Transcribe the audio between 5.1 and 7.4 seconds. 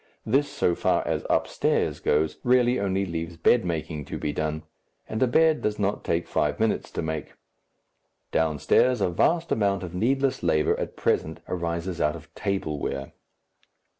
a bed does not take five minutes to make.